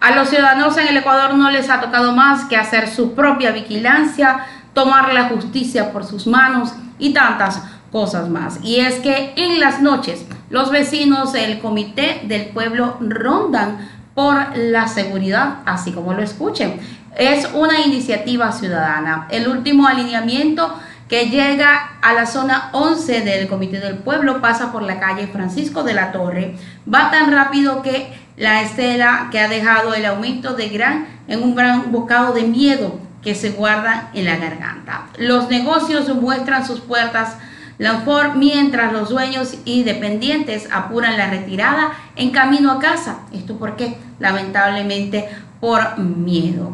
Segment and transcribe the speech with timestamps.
[0.00, 3.50] A los ciudadanos en el Ecuador no les ha tocado más que hacer su propia
[3.50, 8.58] vigilancia, tomar la justicia por sus manos y tantas cosas más.
[8.62, 14.86] Y es que en las noches los vecinos del comité del pueblo rondan por la
[14.86, 16.78] seguridad, así como lo escuchen.
[17.16, 19.26] Es una iniciativa ciudadana.
[19.30, 20.74] El último alineamiento
[21.08, 25.84] que llega a la zona 11 del Comité del Pueblo pasa por la calle Francisco
[25.84, 26.56] de la Torre.
[26.92, 31.54] Va tan rápido que la estela que ha dejado el aumento de gran en un
[31.54, 35.06] gran bocado de miedo que se guarda en la garganta.
[35.18, 37.36] Los negocios muestran sus puertas
[38.36, 43.18] mientras los dueños y dependientes apuran la retirada en camino a casa.
[43.32, 43.98] ¿Esto por qué?
[44.18, 45.28] Lamentablemente
[45.60, 46.72] por miedo.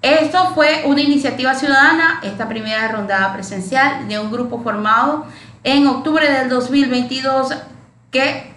[0.00, 5.26] Esto fue una iniciativa ciudadana, esta primera rondada presencial de un grupo formado
[5.62, 7.54] en octubre del 2022
[8.10, 8.51] que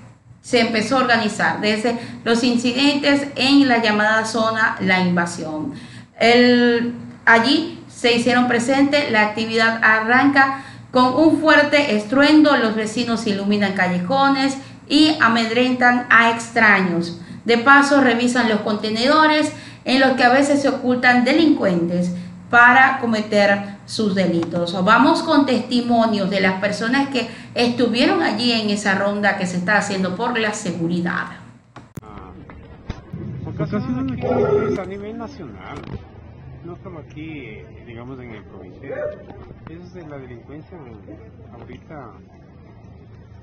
[0.46, 5.74] se empezó a organizar desde los incidentes en la llamada zona La Invasión.
[7.26, 14.56] allí se hicieron presentes, la actividad arranca con un fuerte estruendo, los vecinos iluminan callejones
[14.88, 17.20] y amedrentan a extraños.
[17.44, 19.52] De paso revisan los contenedores
[19.84, 22.12] en los que a veces se ocultan delincuentes
[22.50, 24.84] para cometer sus delitos.
[24.84, 29.78] Vamos con testimonios de las personas que estuvieron allí en esa ronda que se está
[29.78, 31.28] haciendo por la seguridad.
[33.60, 35.78] es a nivel nacional,
[36.66, 38.96] no solo aquí, digamos, en el provincia.
[39.70, 40.78] Eso es la delincuencia
[41.58, 42.12] ahorita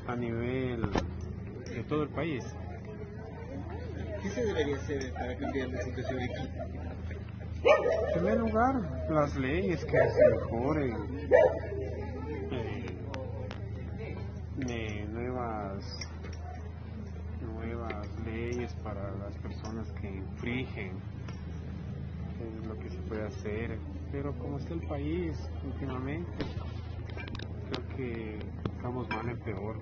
[0.07, 0.83] a nivel
[1.65, 2.45] de todo el país.
[4.23, 6.49] ¿Qué se debería hacer para cambiar la situación aquí?
[7.65, 8.75] En primer lugar,
[9.09, 10.97] las leyes que se mejoren,
[14.69, 15.85] eh, nuevas,
[17.41, 20.93] nuevas leyes para las personas que infringen
[22.67, 23.79] lo que se puede hacer,
[24.11, 26.45] pero como está el país últimamente,
[27.71, 28.39] creo que
[28.75, 29.77] estamos mal en peor.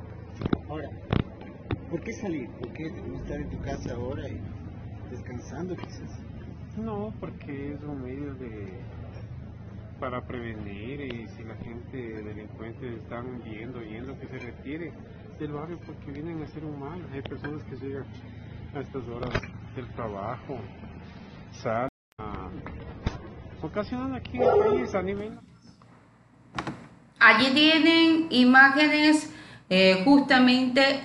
[0.68, 0.90] Ahora,
[1.90, 2.50] ¿por qué salir?
[2.50, 4.38] ¿Por qué estar en tu casa ahora y
[5.10, 6.29] descansando quizás?
[6.76, 8.80] No, porque es un medio de
[9.98, 14.92] para prevenir y si la gente delincuente están viendo, yendo que se retire
[15.38, 17.06] del barrio porque vienen a hacer un mal.
[17.12, 18.06] Hay personas que llegan
[18.74, 19.42] a estas horas
[19.76, 20.58] del trabajo,
[21.50, 21.90] salen
[23.62, 25.38] ocasionan aquí en el país a nivel.
[27.18, 29.34] Allí tienen imágenes
[29.68, 31.00] eh, justamente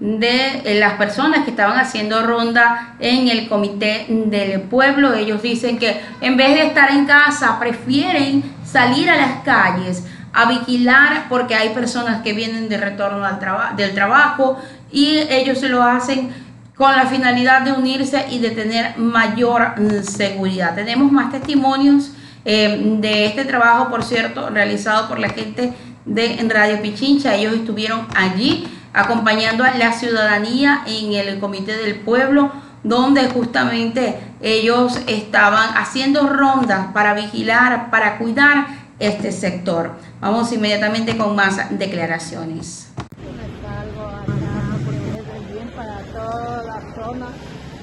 [0.00, 5.12] de eh, las personas que estaban haciendo ronda en el comité del pueblo.
[5.12, 10.48] Ellos dicen que en vez de estar en casa, prefieren salir a las calles a
[10.48, 13.38] vigilar porque hay personas que vienen de retorno al
[13.76, 14.58] del trabajo
[14.90, 16.30] y ellos lo hacen
[16.76, 20.74] con la finalidad de unirse y de tener mayor mm, seguridad.
[20.74, 22.12] Tenemos más testimonios
[22.46, 25.74] eh, de este trabajo, por cierto, realizado por la gente
[26.06, 27.34] de Radio Pichincha.
[27.34, 32.50] Ellos estuvieron allí acompañando a la ciudadanía en el Comité del Pueblo,
[32.82, 38.66] donde justamente ellos estaban haciendo rondas para vigilar, para cuidar
[38.98, 39.92] este sector.
[40.20, 42.90] Vamos inmediatamente con más declaraciones.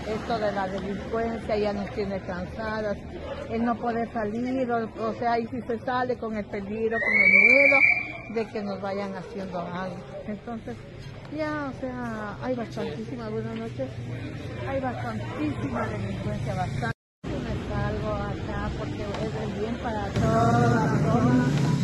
[0.07, 2.97] esto de la delincuencia ya nos tiene cansadas,
[3.49, 7.31] el no poder salir, o, sea, y si se sale con el peligro, con el
[7.31, 9.97] miedo de que nos vayan haciendo algo.
[10.27, 10.75] Entonces,
[11.35, 13.89] ya, o sea, hay bastantísima, buenas noches,
[14.67, 16.91] hay bastantísima delincuencia, bastante.
[17.87, 21.77] algo acá porque es bien para todas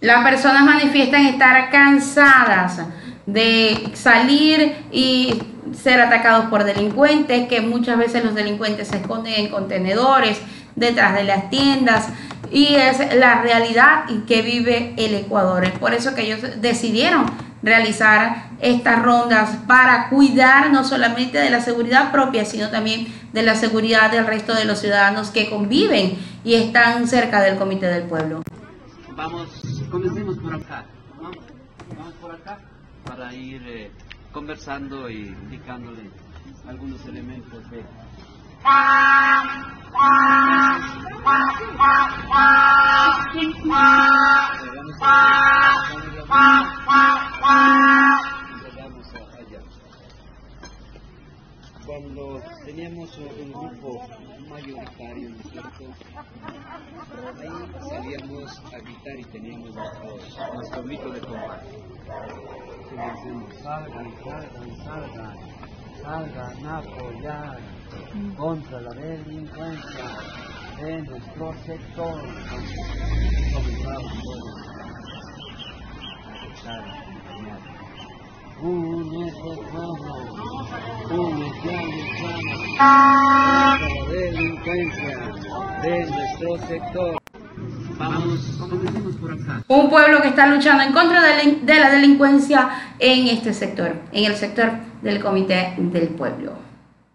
[0.00, 2.80] las personas manifiestan estar cansadas
[3.26, 5.42] de salir y
[5.72, 10.40] ser atacados por delincuentes, que muchas veces los delincuentes se esconden en contenedores,
[10.74, 12.08] detrás de las tiendas,
[12.52, 15.64] y es la realidad que vive el Ecuador.
[15.64, 17.26] Es por eso que ellos decidieron
[17.62, 23.54] realizar estas rondas para cuidar no solamente de la seguridad propia, sino también de la
[23.54, 28.42] seguridad del resto de los ciudadanos que conviven y están cerca del Comité del Pueblo.
[29.16, 29.48] Vamos,
[29.90, 30.84] comencemos por acá.
[31.20, 32.58] Vamos, por acá
[33.04, 33.62] para ir...
[33.66, 33.90] Eh,
[34.32, 36.10] conversando y indicándole
[36.66, 37.84] algunos elementos de...
[51.84, 54.06] Cuando teníamos un grupo
[54.48, 55.84] mayoritario, ¿no es cierto?
[57.40, 57.58] Ahí
[57.90, 61.82] salíamos a gritar y teníamos nuestro, grito de combate
[66.02, 67.58] salgan, a apoyar,
[68.36, 70.08] contra la delincuencia
[70.80, 72.20] de nuestro sector.
[73.54, 74.62] Comenzamos todos.
[78.62, 80.14] Únete pueblo,
[81.10, 81.76] únete
[82.78, 85.18] a luchar contra la delincuencia
[85.82, 87.21] de nuestro sector.
[89.68, 94.36] Un pueblo que está luchando en contra de la delincuencia en este sector, en el
[94.36, 94.70] sector
[95.02, 96.71] del Comité del Pueblo.